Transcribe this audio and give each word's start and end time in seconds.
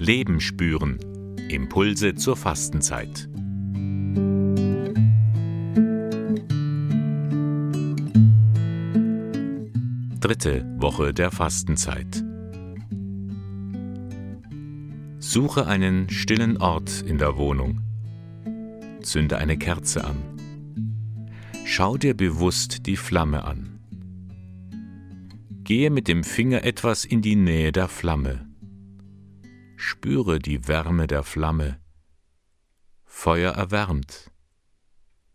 Leben 0.00 0.40
spüren. 0.40 1.00
Impulse 1.48 2.14
zur 2.14 2.36
Fastenzeit. 2.36 3.28
Dritte 10.20 10.64
Woche 10.76 11.12
der 11.12 11.32
Fastenzeit. 11.32 12.24
Suche 15.18 15.66
einen 15.66 16.08
stillen 16.10 16.58
Ort 16.58 17.02
in 17.02 17.18
der 17.18 17.36
Wohnung. 17.36 17.80
Zünde 19.02 19.38
eine 19.38 19.58
Kerze 19.58 20.04
an. 20.04 20.16
Schau 21.64 21.96
dir 21.96 22.16
bewusst 22.16 22.86
die 22.86 22.96
Flamme 22.96 23.44
an. 23.44 23.80
Gehe 25.64 25.90
mit 25.90 26.06
dem 26.06 26.22
Finger 26.22 26.62
etwas 26.62 27.04
in 27.04 27.20
die 27.20 27.36
Nähe 27.36 27.72
der 27.72 27.88
Flamme. 27.88 28.47
Spüre 29.80 30.40
die 30.40 30.66
Wärme 30.66 31.06
der 31.06 31.22
Flamme. 31.22 31.80
Feuer 33.04 33.52
erwärmt. 33.52 34.32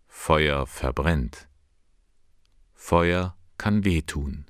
Feuer 0.06 0.68
verbrennt. 0.68 1.48
Feuer 2.74 3.38
kann 3.58 3.86
wehtun. 3.86 4.46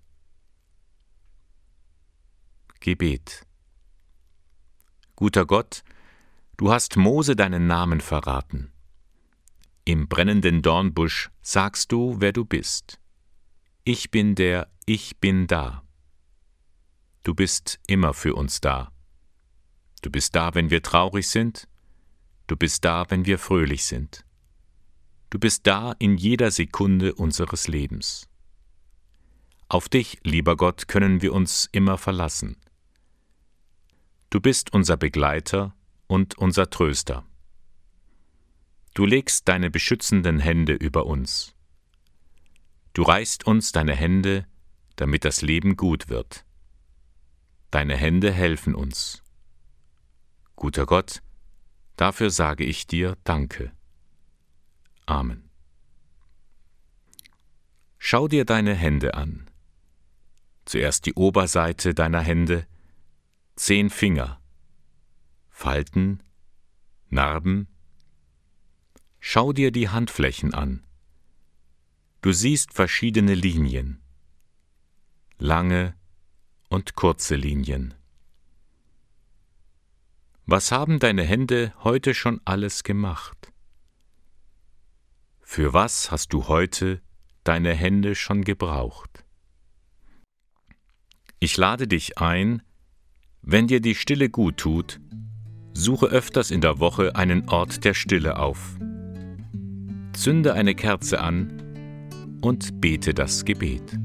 Gebet. 2.79 3.45
Guter 5.15 5.45
Gott, 5.45 5.83
du 6.57 6.71
hast 6.71 6.97
Mose 6.97 7.35
deinen 7.35 7.67
Namen 7.67 8.01
verraten. 8.01 8.73
Im 9.85 10.07
brennenden 10.07 10.63
Dornbusch 10.63 11.29
sagst 11.43 11.91
du, 11.91 12.19
wer 12.19 12.33
du 12.33 12.45
bist. 12.45 12.99
Ich 13.83 14.09
bin 14.09 14.33
der 14.33 14.71
Ich 14.87 15.19
bin 15.19 15.45
da. 15.45 15.83
Du 17.21 17.35
bist 17.35 17.79
immer 17.85 18.15
für 18.15 18.33
uns 18.33 18.59
da. 18.59 18.92
Du 20.03 20.09
bist 20.11 20.35
da, 20.35 20.53
wenn 20.53 20.69
wir 20.69 20.83
traurig 20.83 21.29
sind. 21.29 21.69
Du 22.47 22.57
bist 22.57 22.83
da, 22.83 23.09
wenn 23.09 23.25
wir 23.25 23.39
fröhlich 23.39 23.85
sind. 23.85 24.25
Du 25.29 25.39
bist 25.39 25.65
da 25.65 25.93
in 25.97 26.17
jeder 26.17 26.51
Sekunde 26.51 27.15
unseres 27.15 27.69
Lebens. 27.69 28.27
Auf 29.69 29.87
dich, 29.87 30.19
lieber 30.23 30.57
Gott, 30.57 30.89
können 30.89 31.21
wir 31.21 31.33
uns 31.33 31.69
immer 31.71 31.97
verlassen. 31.97 32.57
Du 34.29 34.41
bist 34.41 34.73
unser 34.73 34.97
Begleiter 34.97 35.73
und 36.07 36.37
unser 36.37 36.69
Tröster. 36.69 37.25
Du 38.93 39.05
legst 39.05 39.47
deine 39.47 39.71
beschützenden 39.71 40.39
Hände 40.39 40.73
über 40.73 41.05
uns. 41.05 41.55
Du 42.91 43.03
reichst 43.03 43.47
uns 43.47 43.71
deine 43.71 43.95
Hände, 43.95 44.45
damit 44.97 45.23
das 45.23 45.41
Leben 45.41 45.77
gut 45.77 46.09
wird. 46.09 46.45
Deine 47.71 47.95
Hände 47.95 48.33
helfen 48.33 48.75
uns. 48.75 49.22
Guter 50.63 50.85
Gott, 50.85 51.21
dafür 51.97 52.29
sage 52.29 52.63
ich 52.63 52.87
dir 52.87 53.17
Danke. 53.25 53.73
Amen. 55.05 55.49
Schau 57.97 58.29
dir 58.29 58.45
deine 58.45 58.73
Hände 58.73 59.13
an. 59.13 59.51
Zuerst 60.63 61.05
die 61.05 61.15
Oberseite 61.15 61.93
deiner 61.93 62.21
Hände, 62.21 62.65
zehn 63.57 63.89
Finger, 63.89 64.39
Falten, 65.49 66.23
Narben. 67.09 67.67
Schau 69.19 69.51
dir 69.51 69.69
die 69.69 69.89
Handflächen 69.89 70.53
an. 70.53 70.81
Du 72.21 72.31
siehst 72.31 72.71
verschiedene 72.71 73.33
Linien, 73.33 74.01
lange 75.39 75.93
und 76.69 76.95
kurze 76.95 77.35
Linien. 77.35 77.95
Was 80.45 80.73
haben 80.73 80.99
deine 80.99 81.23
Hände 81.23 81.73
heute 81.85 82.13
schon 82.13 82.41
alles 82.43 82.83
gemacht? 82.83 83.53
Für 85.39 85.71
was 85.73 86.11
hast 86.11 86.33
du 86.33 86.49
heute 86.49 87.01
deine 87.45 87.73
Hände 87.73 88.13
schon 88.13 88.43
gebraucht? 88.43 89.23
Ich 91.39 91.55
lade 91.55 91.87
dich 91.87 92.17
ein, 92.17 92.61
wenn 93.41 93.67
dir 93.67 93.79
die 93.79 93.95
Stille 93.95 94.29
gut 94.29 94.57
tut, 94.57 94.99
suche 95.73 96.07
öfters 96.07 96.51
in 96.51 96.59
der 96.59 96.79
Woche 96.79 97.15
einen 97.15 97.47
Ort 97.47 97.85
der 97.85 97.93
Stille 97.93 98.37
auf. 98.37 98.75
Zünde 100.11 100.53
eine 100.55 100.75
Kerze 100.75 101.21
an 101.21 102.39
und 102.41 102.81
bete 102.81 103.13
das 103.13 103.45
Gebet. 103.45 103.97